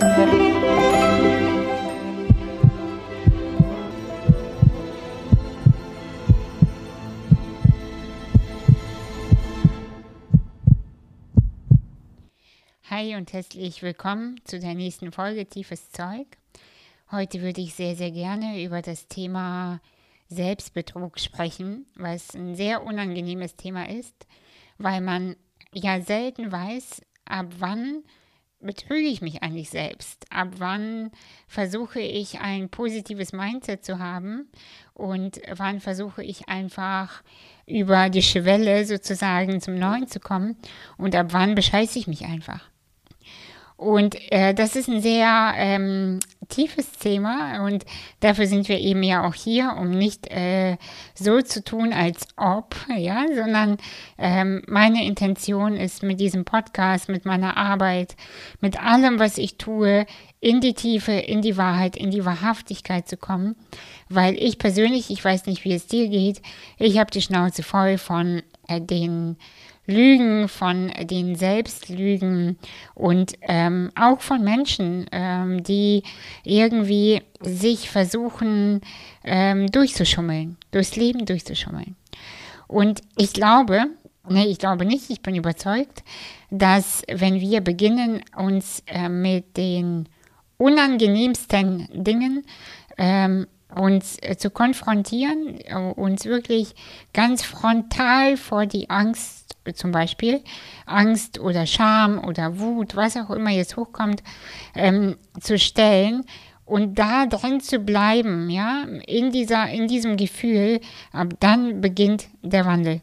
[0.00, 0.10] Hi
[13.14, 16.26] und herzlich willkommen zu der nächsten Folge Tiefes Zeug.
[17.12, 19.80] Heute würde ich sehr, sehr gerne über das Thema
[20.26, 24.26] Selbstbetrug sprechen, was ein sehr unangenehmes Thema ist,
[24.78, 25.36] weil man
[25.72, 28.02] ja selten weiß, ab wann
[28.64, 30.26] betrüge ich mich eigentlich selbst?
[30.30, 31.10] Ab wann
[31.46, 34.48] versuche ich ein positives Mindset zu haben
[34.92, 37.22] und wann versuche ich einfach
[37.66, 40.56] über die Schwelle sozusagen zum Neuen zu kommen
[40.96, 42.68] und ab wann bescheiße ich mich einfach?
[43.76, 47.84] Und äh, das ist ein sehr ähm, tiefes Thema und
[48.20, 50.76] dafür sind wir eben ja auch hier, um nicht äh,
[51.14, 53.78] so zu tun, als ob, ja, sondern
[54.18, 58.16] ähm, meine Intention ist mit diesem Podcast, mit meiner Arbeit,
[58.60, 60.06] mit allem, was ich tue,
[60.40, 63.56] in die Tiefe, in die Wahrheit, in die Wahrhaftigkeit zu kommen,
[64.08, 66.42] weil ich persönlich, ich weiß nicht, wie es dir geht,
[66.78, 69.36] ich habe die Schnauze voll von äh, den
[69.86, 72.58] Lügen, von den Selbstlügen
[72.94, 76.02] und ähm, auch von Menschen, ähm, die
[76.42, 78.80] irgendwie sich versuchen
[79.24, 81.96] ähm, durchzuschummeln, durchs Leben durchzuschummeln.
[82.66, 83.86] Und ich glaube,
[84.28, 86.02] nee, ich glaube nicht, ich bin überzeugt,
[86.50, 90.08] dass wenn wir beginnen, uns äh, mit den
[90.56, 92.44] unangenehmsten Dingen
[92.96, 96.74] ähm, uns äh, zu konfrontieren, äh, uns wirklich
[97.12, 100.42] ganz frontal vor die Angst zum Beispiel
[100.84, 104.22] Angst oder Scham oder Wut, was auch immer jetzt hochkommt,
[104.74, 106.24] ähm, zu stellen
[106.64, 110.80] und da drin zu bleiben, ja, in dieser, in diesem Gefühl,
[111.12, 113.00] ab dann beginnt der Wandel.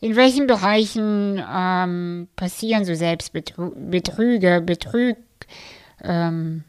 [0.00, 5.16] In welchen Bereichen ähm, passieren so Selbstbetrüge, Betrüg,
[6.02, 6.64] ähm,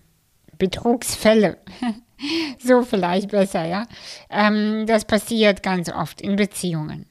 [0.57, 1.57] Betrugsfälle?
[2.59, 3.85] so vielleicht besser, ja.
[4.29, 7.05] Ähm, das passiert ganz oft in Beziehungen.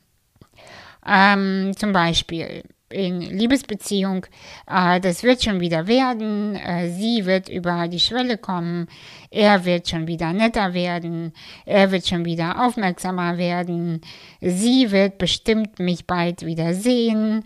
[1.07, 4.27] Ähm, zum Beispiel in Liebesbeziehung,
[4.69, 8.87] äh, das wird schon wieder werden, äh, sie wird über die Schwelle kommen,
[9.31, 11.33] er wird schon wieder netter werden,
[11.65, 14.03] er wird schon wieder aufmerksamer werden,
[14.41, 17.43] sie wird bestimmt mich bald wieder sehen,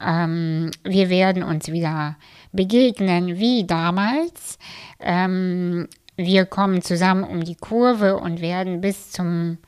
[0.00, 2.16] ähm, wir werden uns wieder
[2.52, 4.58] begegnen wie damals.
[5.00, 9.58] Ähm, wir kommen zusammen um die Kurve und werden bis zum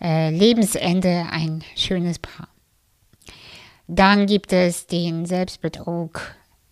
[0.00, 2.48] äh, Lebensende ein schönes Paar.
[3.86, 6.20] Dann gibt es den Selbstbetrug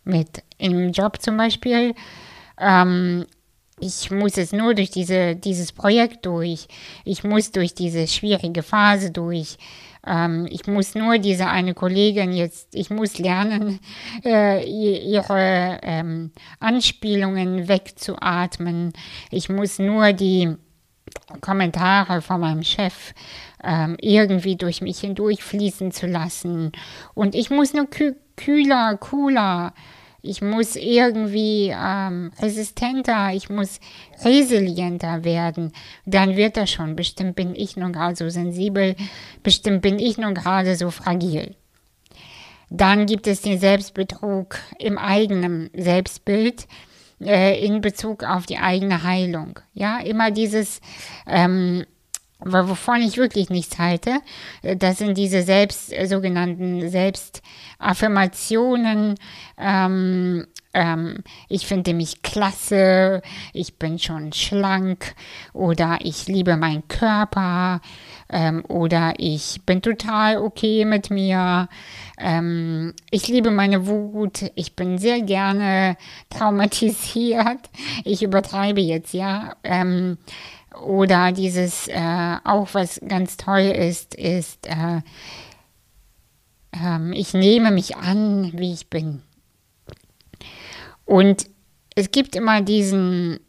[0.04, 1.94] mit im Job zum Beispiel.
[2.58, 3.26] Ähm,
[3.80, 6.68] ich muss es nur durch diese, dieses Projekt durch.
[7.04, 9.56] Ich muss durch diese schwierige Phase durch.
[10.06, 13.80] Ähm, ich muss nur diese eine Kollegin jetzt, ich muss lernen,
[14.24, 18.92] äh, ihre ähm, Anspielungen wegzuatmen.
[19.30, 20.54] Ich muss nur die
[21.40, 23.14] Kommentare von meinem Chef
[23.62, 26.72] ähm, irgendwie durch mich hindurchfließen zu lassen.
[27.14, 29.74] Und ich muss nur kü kühler, cooler
[30.22, 33.80] ich muss irgendwie ähm, resistenter, ich muss
[34.24, 35.72] resilienter werden,
[36.04, 36.96] dann wird das schon.
[36.96, 38.96] Bestimmt bin ich nun gerade so sensibel,
[39.42, 41.56] bestimmt bin ich nun gerade so fragil.
[42.68, 46.68] Dann gibt es den Selbstbetrug im eigenen Selbstbild
[47.20, 49.58] äh, in Bezug auf die eigene Heilung.
[49.72, 50.80] Ja, immer dieses
[51.26, 51.84] ähm,
[52.44, 54.20] wovon ich wirklich nichts halte,
[54.62, 59.16] äh, das sind diese selbst äh, sogenannten Selbstaffirmationen.
[59.58, 65.14] Ähm, ähm, ich finde mich klasse, ich bin schon schlank
[65.52, 67.80] oder ich liebe meinen Körper
[68.28, 71.68] ähm, oder ich bin total okay mit mir.
[72.18, 75.96] Ähm, ich liebe meine Wut, ich bin sehr gerne
[76.30, 77.68] traumatisiert.
[78.04, 79.56] Ich übertreibe jetzt, ja.
[79.64, 80.18] Ähm,
[80.78, 85.00] oder dieses, äh, auch was ganz toll ist, ist, äh,
[86.72, 89.22] äh, ich nehme mich an, wie ich bin.
[91.04, 91.46] Und
[91.96, 93.40] es gibt immer diesen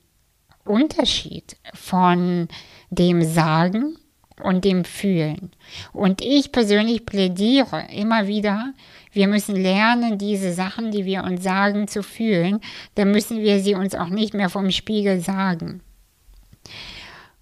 [0.65, 2.47] Unterschied von
[2.89, 3.97] dem Sagen
[4.41, 5.51] und dem Fühlen.
[5.93, 8.73] Und ich persönlich plädiere immer wieder,
[9.11, 12.61] wir müssen lernen, diese Sachen, die wir uns sagen, zu fühlen.
[12.95, 15.81] Dann müssen wir sie uns auch nicht mehr vom Spiegel sagen.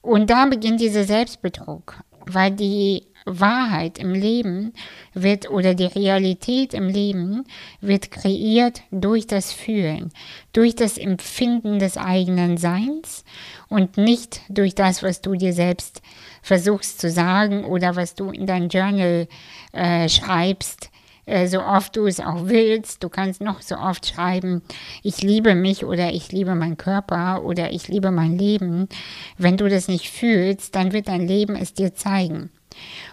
[0.09, 4.73] Und da beginnt dieser Selbstbetrug, weil die Wahrheit im Leben
[5.13, 7.43] wird oder die Realität im Leben
[7.79, 10.11] wird kreiert durch das Fühlen,
[10.51, 13.23] durch das Empfinden des eigenen Seins
[13.67, 16.01] und nicht durch das, was du dir selbst
[16.41, 19.27] versuchst zu sagen oder was du in dein Journal
[19.73, 20.88] äh, schreibst,
[21.29, 23.03] äh, so oft du es auch willst.
[23.03, 24.61] Du kannst noch so oft schreiben,
[25.03, 28.89] ich liebe mich oder ich liebe meinen Körper oder ich liebe mein Leben.
[29.37, 32.49] Wenn du das nicht fühlst, dann wird dein Leben es dir zeigen.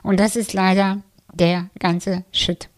[0.03, 1.03] Und das ist leider
[1.33, 2.69] der ganze Shit.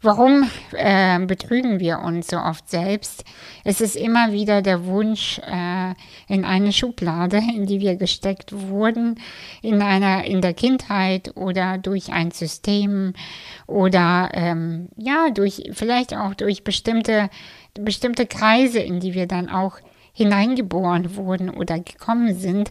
[0.00, 3.24] Warum äh, betrügen wir uns so oft selbst?
[3.64, 5.94] Es ist immer wieder der Wunsch äh,
[6.28, 9.18] in eine Schublade, in die wir gesteckt wurden,
[9.60, 13.14] in einer in der Kindheit oder durch ein System
[13.66, 17.28] oder ähm, ja durch vielleicht auch durch bestimmte
[17.74, 19.78] bestimmte Kreise, in die wir dann auch
[20.12, 22.70] hineingeboren wurden oder gekommen sind,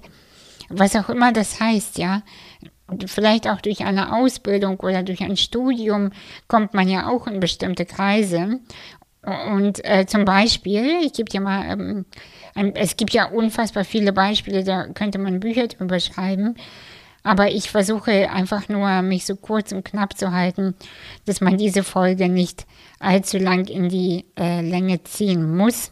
[0.70, 2.24] was auch immer das heißt, ja
[3.06, 6.12] vielleicht auch durch eine Ausbildung oder durch ein Studium
[6.48, 8.60] kommt man ja auch in bestimmte Kreise.
[9.22, 12.06] Und äh, zum Beispiel, ich gebe dir mal, ähm,
[12.56, 16.56] ein, es gibt ja unfassbar viele Beispiele, da könnte man Bücher drüber schreiben.
[17.24, 20.76] Aber ich versuche einfach nur, mich so kurz und knapp zu halten,
[21.26, 22.66] dass man diese Folge nicht
[23.00, 25.92] allzu lang in die äh, Länge ziehen muss.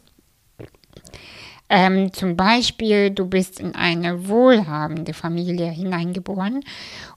[1.68, 6.62] Ähm, zum Beispiel, du bist in eine wohlhabende Familie hineingeboren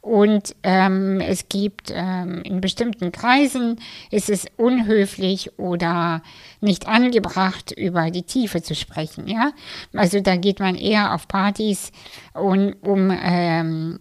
[0.01, 3.79] und ähm, es gibt ähm, in bestimmten Kreisen,
[4.09, 6.23] ist es unhöflich oder
[6.61, 9.27] nicht angebracht, über die Tiefe zu sprechen.
[9.27, 9.51] Ja?
[9.93, 11.91] Also da geht man eher auf Partys,
[12.33, 13.99] und, um ähm,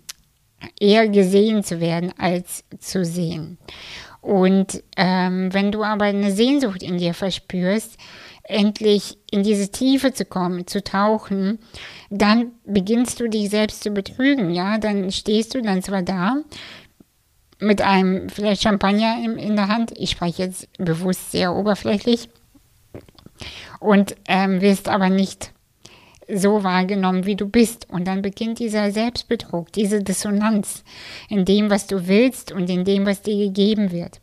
[0.81, 3.59] eher gesehen zu werden als zu sehen.
[4.21, 7.97] Und ähm, wenn du aber eine Sehnsucht in dir verspürst,
[8.49, 11.59] endlich in diese Tiefe zu kommen, zu tauchen,
[12.11, 16.37] dann beginnst du dich selbst zu betrügen, ja, dann stehst du dann zwar da
[17.61, 22.29] mit einem vielleicht Champagner in, in der Hand, ich spreche jetzt bewusst sehr oberflächlich,
[23.81, 25.53] und ähm, wirst aber nicht
[26.33, 27.89] so wahrgenommen, wie du bist.
[27.91, 30.85] Und dann beginnt dieser Selbstbetrug, diese Dissonanz
[31.29, 34.21] in dem, was du willst und in dem, was dir gegeben wird.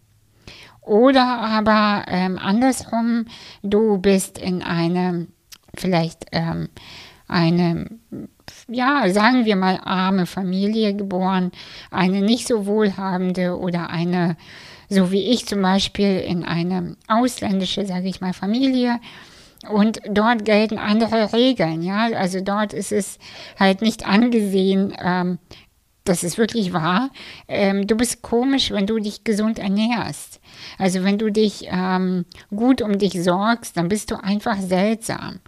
[0.85, 3.25] Oder aber ähm, andersrum,
[3.63, 5.27] du bist in eine,
[5.75, 6.69] vielleicht ähm,
[7.27, 7.89] eine,
[8.67, 11.51] ja, sagen wir mal, arme Familie geboren,
[11.89, 14.37] eine nicht so wohlhabende oder eine,
[14.87, 18.99] so wie ich zum Beispiel, in eine ausländische, sage ich mal, Familie.
[19.67, 22.09] Und dort gelten andere Regeln, ja.
[22.15, 23.17] Also dort ist es
[23.59, 25.39] halt nicht angesehen, ähm,
[26.05, 27.09] das ist wirklich wahr.
[27.47, 30.39] Ähm, du bist komisch, wenn du dich gesund ernährst.
[30.77, 32.25] Also wenn du dich ähm,
[32.55, 35.39] gut um dich sorgst, dann bist du einfach seltsam.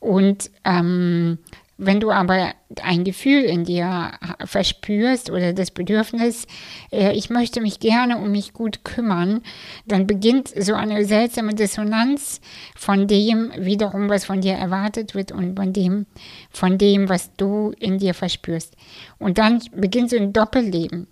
[0.00, 1.38] Und ähm,
[1.76, 4.12] wenn du aber ein Gefühl in dir
[4.44, 6.46] verspürst oder das Bedürfnis,
[6.92, 9.42] äh, ich möchte mich gerne um mich gut kümmern,
[9.86, 12.40] dann beginnt so eine seltsame Dissonanz
[12.76, 16.06] von dem wiederum, was von dir erwartet wird und von dem,
[16.50, 18.74] von dem, was du in dir verspürst.
[19.18, 21.08] Und dann beginnt so ein Doppelleben.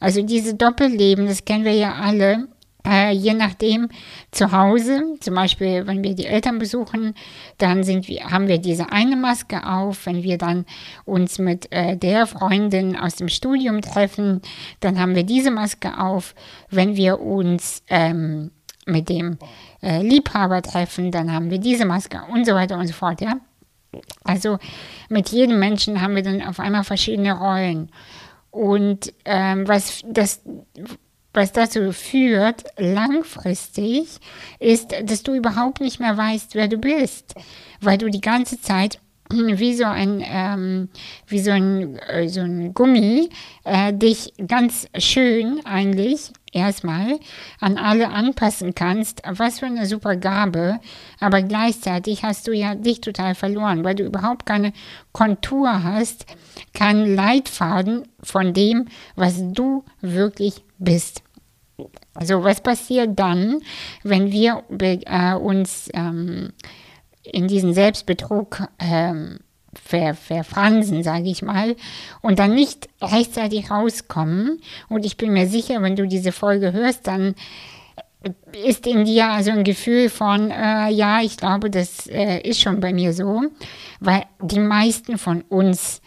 [0.00, 2.48] Also diese Doppelleben, das kennen wir ja alle,
[2.86, 3.88] äh, je nachdem
[4.30, 7.14] zu Hause, zum Beispiel wenn wir die Eltern besuchen,
[7.58, 10.06] dann wir, haben wir diese eine Maske auf.
[10.06, 10.64] Wenn wir dann
[11.04, 14.40] uns mit äh, der Freundin aus dem Studium treffen,
[14.80, 16.34] dann haben wir diese Maske auf.
[16.70, 18.50] Wenn wir uns ähm,
[18.86, 19.38] mit dem
[19.82, 23.20] äh, Liebhaber treffen, dann haben wir diese Maske und so weiter und so fort.
[23.20, 23.36] Ja?
[24.24, 24.58] Also
[25.08, 27.90] mit jedem Menschen haben wir dann auf einmal verschiedene Rollen.
[28.50, 30.42] Und ähm, was das
[31.32, 34.18] was dazu führt, langfristig,
[34.58, 37.34] ist, dass du überhaupt nicht mehr weißt, wer du bist,
[37.80, 40.88] weil du die ganze Zeit wie so ein, ähm,
[41.26, 43.28] wie so ein, äh, so ein Gummi
[43.64, 47.18] äh, dich ganz schön eigentlich erstmal
[47.60, 49.22] an alle anpassen kannst.
[49.26, 50.80] Was für eine super Gabe.
[51.18, 54.72] Aber gleichzeitig hast du ja dich total verloren, weil du überhaupt keine
[55.12, 56.26] Kontur hast,
[56.74, 61.22] keinen Leitfaden von dem, was du wirklich bist.
[62.14, 63.60] Also was passiert dann,
[64.02, 66.52] wenn wir äh, uns ähm,
[67.22, 69.38] in diesen Selbstbetrug ähm,
[69.74, 71.76] ver, verfransen, sage ich mal,
[72.22, 74.60] und dann nicht rechtzeitig rauskommen.
[74.88, 77.34] Und ich bin mir sicher, wenn du diese Folge hörst, dann
[78.64, 82.80] ist in dir also ein Gefühl von, äh, ja, ich glaube, das äh, ist schon
[82.80, 83.42] bei mir so,
[84.00, 86.02] weil die meisten von uns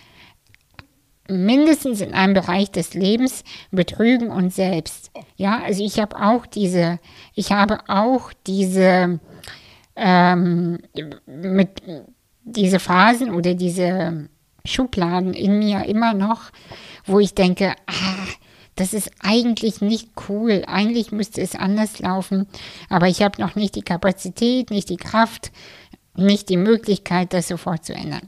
[1.27, 5.11] mindestens in einem Bereich des Lebens betrügen uns selbst.
[5.37, 6.99] Ja, also ich habe auch diese,
[7.33, 9.19] ich habe auch diese,
[9.95, 10.79] ähm,
[11.25, 11.81] mit
[12.43, 14.29] diese Phasen oder diese
[14.65, 16.51] Schubladen in mir immer noch,
[17.05, 18.27] wo ich denke, ah,
[18.75, 22.47] das ist eigentlich nicht cool, eigentlich müsste es anders laufen,
[22.89, 25.51] aber ich habe noch nicht die Kapazität, nicht die Kraft,
[26.15, 28.27] nicht die Möglichkeit, das sofort zu ändern.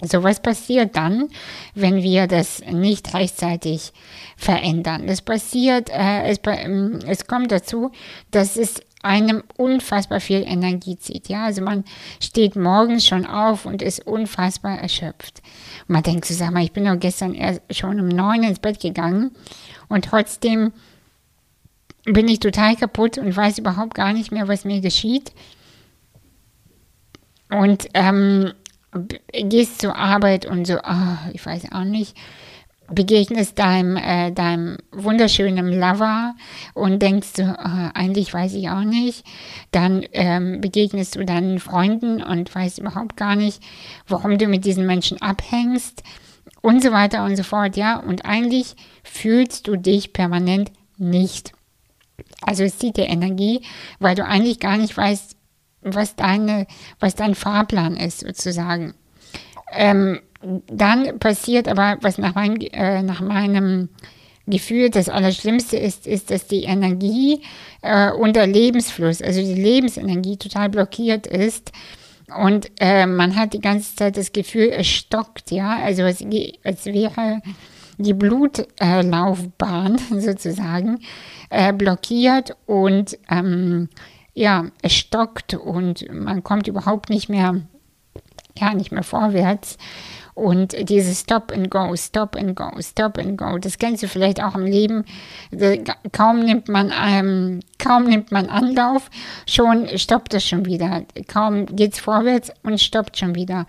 [0.00, 1.28] So was passiert dann,
[1.74, 3.92] wenn wir das nicht rechtzeitig
[4.36, 5.06] verändern.
[5.06, 7.90] Das passiert, äh, es, ähm, es kommt dazu,
[8.30, 11.28] dass es einem unfassbar viel Energie zieht.
[11.28, 11.84] Ja, also man
[12.20, 15.42] steht morgens schon auf und ist unfassbar erschöpft.
[15.86, 18.58] Und man denkt so, sag mal, ich bin doch gestern erst schon um neun ins
[18.58, 19.32] Bett gegangen
[19.88, 20.72] und trotzdem
[22.04, 25.32] bin ich total kaputt und weiß überhaupt gar nicht mehr, was mir geschieht.
[27.50, 28.52] Und ähm,
[29.32, 32.16] gehst zur Arbeit und so, oh, ich weiß auch nicht,
[32.90, 36.34] begegnest deinem, äh, deinem wunderschönen Lover
[36.74, 39.24] und denkst du, oh, eigentlich weiß ich auch nicht.
[39.70, 43.62] Dann ähm, begegnest du deinen Freunden und weißt überhaupt gar nicht,
[44.06, 46.02] warum du mit diesen Menschen abhängst
[46.60, 47.98] und so weiter und so fort, ja.
[47.98, 51.52] Und eigentlich fühlst du dich permanent nicht.
[52.42, 53.62] Also es zieht dir Energie,
[53.98, 55.36] weil du eigentlich gar nicht weißt,
[55.82, 56.66] was, deine,
[57.00, 58.94] was dein Fahrplan ist, sozusagen.
[59.72, 60.20] Ähm,
[60.66, 63.88] dann passiert aber, was nach, mein, äh, nach meinem
[64.46, 67.40] Gefühl das Allerschlimmste ist, ist, dass die Energie
[67.82, 71.72] äh, und der Lebensfluss, also die Lebensenergie total blockiert ist.
[72.36, 76.24] Und äh, man hat die ganze Zeit das Gefühl, es stockt, ja, also es,
[76.62, 77.40] als wäre
[77.98, 81.00] die Blutlaufbahn sozusagen
[81.50, 83.88] äh, blockiert und ähm,
[84.34, 87.62] ja, es stockt und man kommt überhaupt nicht mehr,
[88.58, 89.78] ja, nicht mehr vorwärts.
[90.34, 94.42] Und dieses Stop and Go, Stop and Go, Stop and Go, das kennst du vielleicht
[94.42, 95.04] auch im Leben.
[96.10, 99.10] Kaum nimmt man, ähm, kaum nimmt man Anlauf,
[99.46, 101.04] schon stoppt es schon wieder.
[101.28, 103.66] Kaum geht es vorwärts und stoppt schon wieder.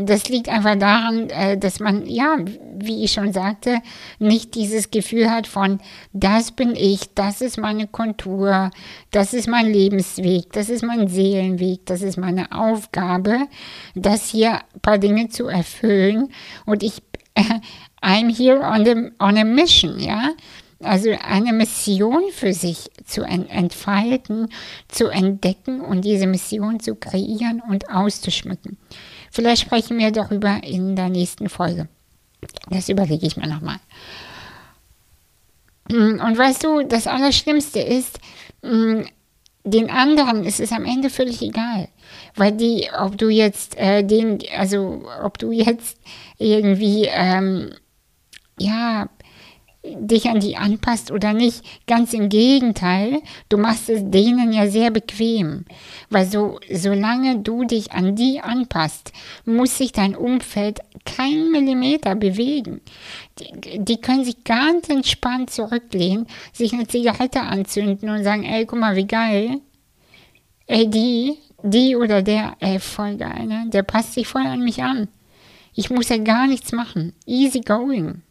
[0.00, 2.38] Das liegt einfach daran, äh, dass man, ja,
[2.76, 3.78] wie ich schon sagte,
[4.18, 5.80] nicht dieses Gefühl hat von,
[6.12, 8.70] das bin ich, das ist meine Kontur,
[9.10, 13.46] das ist mein Lebensweg, das ist mein Seelenweg, das ist meine Aufgabe,
[13.94, 16.30] das hier ein paar Dinge zu erfüllen.
[16.66, 17.02] Und ich,
[18.02, 20.30] I'm here on, the, on a mission, ja.
[20.82, 24.48] Also eine Mission für sich zu entfalten,
[24.88, 28.76] zu entdecken und diese Mission zu kreieren und auszuschmücken.
[29.34, 31.88] Vielleicht sprechen wir darüber in der nächsten Folge.
[32.70, 33.78] Das überlege ich mir nochmal.
[35.90, 38.20] Und weißt du, das Allerschlimmste ist,
[38.62, 39.00] mm,
[39.64, 41.88] den anderen ist es am Ende völlig egal.
[42.36, 45.98] Weil die, ob du jetzt äh, den, also ob du jetzt
[46.38, 47.74] irgendwie, ähm,
[48.56, 49.08] ja,
[49.84, 51.62] dich an die anpasst oder nicht.
[51.86, 55.64] Ganz im Gegenteil, du machst es denen ja sehr bequem.
[56.10, 59.12] Weil so, solange du dich an die anpasst,
[59.44, 62.80] muss sich dein Umfeld kein Millimeter bewegen.
[63.38, 68.78] Die, die können sich ganz entspannt zurücklehnen, sich eine Zigarette anzünden und sagen, ey, guck
[68.78, 69.60] mal, wie geil.
[70.66, 73.66] Ey, die, die oder der, ey, voll geil, ne?
[73.68, 75.08] Der passt sich voll an mich an.
[75.74, 77.12] Ich muss ja gar nichts machen.
[77.26, 78.22] Easy going.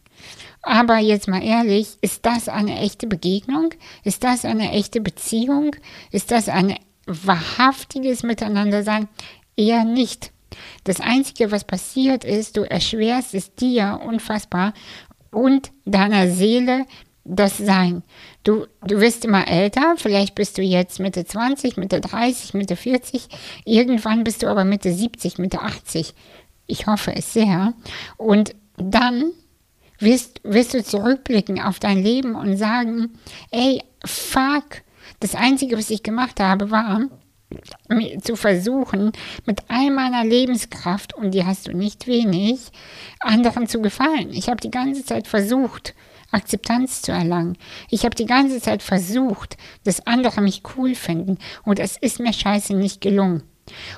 [0.64, 3.70] Aber jetzt mal ehrlich, ist das eine echte Begegnung?
[4.02, 5.76] Ist das eine echte Beziehung?
[6.10, 9.08] Ist das ein wahrhaftiges Miteinandersein?
[9.56, 10.32] Eher nicht.
[10.84, 14.72] Das Einzige, was passiert ist, du erschwerst es dir unfassbar
[15.30, 16.86] und deiner Seele
[17.24, 18.02] das Sein.
[18.42, 23.28] Du, du wirst immer älter, vielleicht bist du jetzt Mitte 20, Mitte 30, Mitte 40,
[23.64, 26.14] irgendwann bist du aber Mitte 70, Mitte 80.
[26.66, 27.72] Ich hoffe es sehr.
[28.16, 29.32] Und dann
[29.98, 33.10] wirst, wirst du zurückblicken auf dein Leben und sagen,
[33.50, 34.82] ey, fuck,
[35.20, 37.08] das Einzige, was ich gemacht habe, war,
[38.22, 39.12] zu versuchen,
[39.46, 42.70] mit all meiner Lebenskraft, und die hast du nicht wenig,
[43.20, 44.30] anderen zu gefallen.
[44.32, 45.94] Ich habe die ganze Zeit versucht,
[46.30, 47.56] Akzeptanz zu erlangen.
[47.90, 52.32] Ich habe die ganze Zeit versucht, dass andere mich cool finden, und es ist mir
[52.32, 53.44] scheiße nicht gelungen.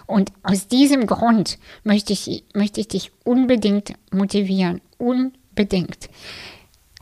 [0.06, 6.08] Und aus diesem Grund möchte ich, möchte ich dich unbedingt motivieren, unbedingt bedingt.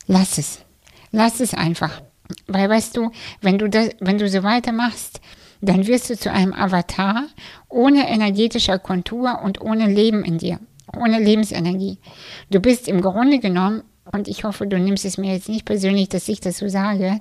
[0.06, 0.64] Lass es.
[1.12, 2.00] Lass es einfach.
[2.46, 3.10] Weil weißt du,
[3.42, 5.20] wenn du, das, wenn du so weitermachst,
[5.60, 7.24] dann wirst du zu einem Avatar
[7.68, 10.58] ohne energetischer Kontur und ohne Leben in dir,
[10.96, 11.98] ohne Lebensenergie.
[12.50, 13.82] Du bist im Grunde genommen,
[14.12, 17.20] und ich hoffe, du nimmst es mir jetzt nicht persönlich, dass ich das so sage,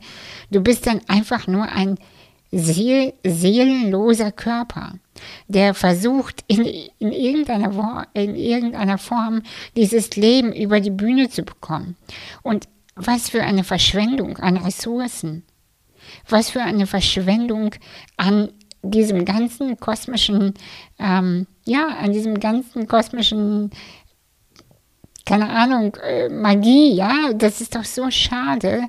[0.52, 1.98] du bist dann einfach nur ein
[2.54, 4.94] seel seelenloser Körper,
[5.48, 6.66] der versucht, in,
[7.00, 9.42] in, irgendeiner, in irgendeiner Form
[9.76, 11.96] dieses Leben über die Bühne zu bekommen.
[12.44, 15.44] Und was für eine Verschwendung an Ressourcen.
[16.28, 17.74] Was für eine Verschwendung
[18.18, 18.50] an
[18.84, 20.54] diesem ganzen kosmischen,
[21.00, 23.72] ähm, ja, an diesem ganzen kosmischen
[25.26, 28.84] keine Ahnung, äh, Magie, ja, das ist doch so schade,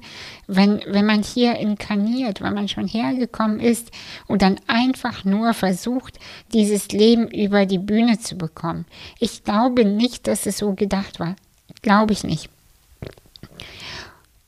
[0.49, 3.91] wenn, wenn man hier inkarniert, wenn man schon hergekommen ist
[4.27, 6.19] und dann einfach nur versucht,
[6.53, 8.85] dieses Leben über die Bühne zu bekommen.
[9.21, 11.37] Ich glaube nicht, dass es so gedacht war.
[11.83, 12.51] Glaube ich nicht.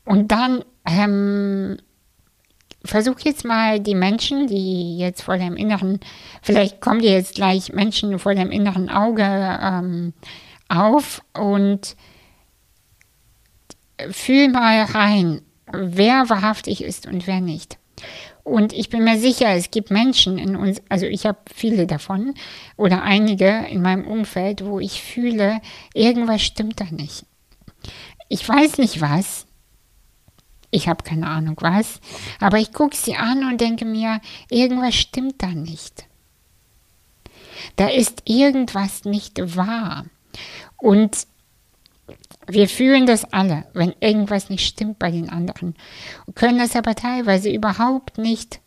[0.04, 1.78] Und dann ähm,
[2.84, 6.00] versuch jetzt mal die Menschen, die jetzt vor deinem inneren,
[6.42, 10.14] vielleicht kommen dir jetzt gleich Menschen vor deinem inneren Auge ähm,
[10.68, 11.96] auf und
[14.10, 15.42] fühl mal rein,
[15.72, 17.78] wer wahrhaftig ist und wer nicht.
[18.44, 22.34] Und ich bin mir sicher, es gibt Menschen in uns, also ich habe viele davon
[22.76, 25.60] oder einige in meinem Umfeld, wo ich fühle,
[25.94, 27.26] irgendwas stimmt da nicht.
[28.28, 29.46] Ich weiß nicht was,
[30.70, 32.00] ich habe keine Ahnung was,
[32.38, 36.06] aber ich gucke sie an und denke mir, irgendwas stimmt da nicht.
[37.76, 40.06] Da ist irgendwas nicht wahr.
[40.76, 41.26] Und
[42.46, 45.74] wir fühlen das alle, wenn irgendwas nicht stimmt bei den anderen,
[46.34, 48.60] können das aber teilweise überhaupt nicht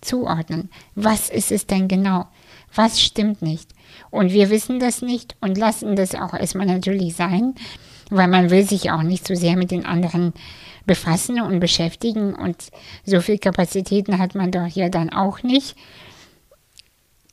[0.00, 0.70] zuordnen.
[0.94, 2.26] Was ist es denn genau?
[2.74, 3.70] Was stimmt nicht?
[4.10, 7.54] Und wir wissen das nicht und lassen das auch erstmal natürlich sein,
[8.10, 10.34] weil man will sich auch nicht so sehr mit den anderen
[10.84, 12.70] befassen und beschäftigen und
[13.04, 15.76] so viel Kapazitäten hat man doch hier dann auch nicht.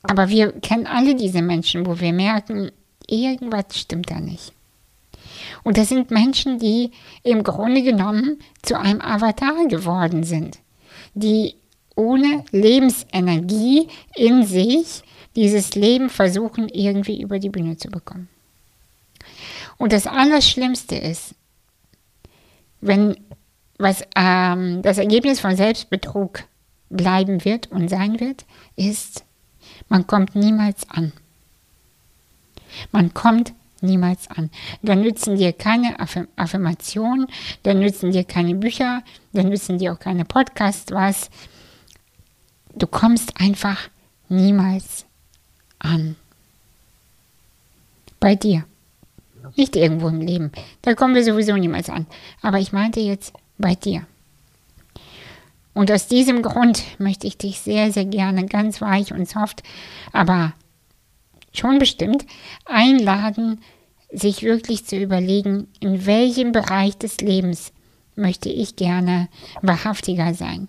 [0.02, 2.70] Aber wir kennen alle diese Menschen, wo wir merken,
[3.10, 4.52] irgendwas stimmt da nicht.
[5.62, 6.90] Und das sind Menschen, die
[7.22, 10.58] im Grunde genommen zu einem Avatar geworden sind,
[11.14, 11.54] die
[11.96, 15.02] ohne Lebensenergie in sich
[15.36, 18.28] dieses Leben versuchen irgendwie über die Bühne zu bekommen.
[19.76, 21.34] Und das Allerschlimmste ist,
[22.80, 23.16] wenn
[23.78, 26.44] was ähm, das Ergebnis von Selbstbetrug
[26.90, 28.44] bleiben wird und sein wird,
[28.76, 29.24] ist,
[29.88, 31.12] man kommt niemals an.
[32.92, 34.50] Man kommt niemals an.
[34.82, 35.96] Dann nützen dir keine
[36.36, 37.26] Affirmationen,
[37.62, 41.30] dann nützen dir keine Bücher, dann nützen dir auch keine Podcasts was.
[42.74, 43.88] Du kommst einfach
[44.28, 45.06] niemals
[45.78, 46.16] an.
[48.18, 48.64] Bei dir.
[49.56, 50.52] Nicht irgendwo im Leben.
[50.82, 52.06] Da kommen wir sowieso niemals an.
[52.42, 54.06] Aber ich meinte jetzt bei dir.
[55.72, 59.62] Und aus diesem Grund möchte ich dich sehr, sehr gerne ganz weich und soft,
[60.12, 60.52] aber
[61.52, 62.26] schon bestimmt
[62.64, 63.60] einladen,
[64.12, 67.72] sich wirklich zu überlegen, in welchem Bereich des Lebens
[68.16, 69.28] möchte ich gerne
[69.62, 70.68] wahrhaftiger sein.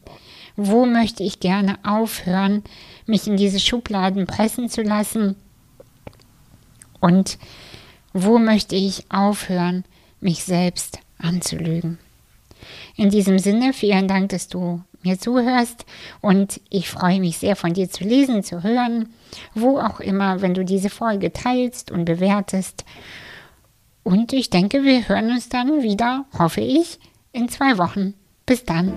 [0.56, 2.63] Wo möchte ich gerne aufhören,
[3.06, 5.36] mich in diese Schubladen pressen zu lassen?
[7.00, 7.38] Und
[8.13, 9.86] wo möchte ich aufhören,
[10.20, 11.98] mich selbst anzulügen?
[12.96, 15.85] In diesem Sinne, vielen Dank, dass du mir zuhörst
[16.21, 19.09] und ich freue mich sehr von dir zu lesen, zu hören,
[19.53, 22.85] wo auch immer, wenn du diese Folge teilst und bewertest.
[24.03, 26.99] Und ich denke, wir hören uns dann wieder, hoffe ich,
[27.31, 28.13] in zwei Wochen.
[28.45, 28.91] Bis dann.